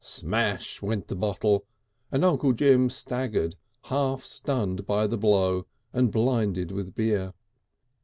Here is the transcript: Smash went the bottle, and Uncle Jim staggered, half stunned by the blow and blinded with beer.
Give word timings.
Smash 0.03 0.81
went 0.81 1.09
the 1.09 1.15
bottle, 1.15 1.63
and 2.11 2.25
Uncle 2.25 2.53
Jim 2.53 2.89
staggered, 2.89 3.55
half 3.83 4.23
stunned 4.23 4.87
by 4.87 5.05
the 5.05 5.15
blow 5.15 5.67
and 5.93 6.11
blinded 6.11 6.71
with 6.71 6.95
beer. 6.95 7.35